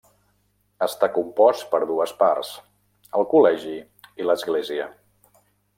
Està 0.85 1.09
compost 1.17 1.67
per 1.75 1.81
dues 1.91 2.15
parts: 2.23 2.49
el 3.21 3.29
col·legi 3.35 3.77
i 4.23 4.31
l'església. 4.31 4.93